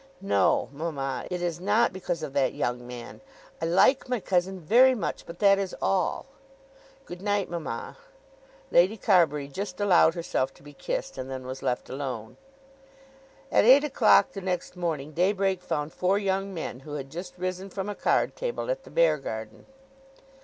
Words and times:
"No, 0.19 0.67
mamma; 0.71 1.27
it 1.29 1.43
is 1.43 1.59
not 1.59 1.93
because 1.93 2.23
of 2.23 2.33
that 2.33 2.55
young 2.55 2.87
man. 2.87 3.21
I 3.61 3.65
like 3.65 4.09
my 4.09 4.19
cousin 4.19 4.59
very 4.59 4.95
much; 4.95 5.27
but 5.27 5.37
that 5.37 5.59
is 5.59 5.75
all. 5.79 6.25
Good 7.05 7.21
night, 7.21 7.51
mamma." 7.51 7.97
Lady 8.71 8.97
Carbury 8.97 9.47
just 9.47 9.79
allowed 9.79 10.15
herself 10.15 10.55
to 10.55 10.63
be 10.63 10.73
kissed, 10.73 11.19
and 11.19 11.29
then 11.29 11.45
was 11.45 11.61
left 11.61 11.87
alone. 11.87 12.37
At 13.51 13.63
eight 13.63 13.83
o'clock 13.83 14.31
the 14.31 14.41
next 14.41 14.75
morning 14.75 15.11
daybreak 15.11 15.61
found 15.61 15.93
four 15.93 16.17
young 16.17 16.51
men 16.51 16.79
who 16.79 16.93
had 16.95 17.11
just 17.11 17.37
risen 17.37 17.69
from 17.69 17.87
a 17.87 17.93
card 17.93 18.35
table 18.35 18.71
at 18.71 18.85
the 18.85 18.89
Beargarden. 18.89 19.67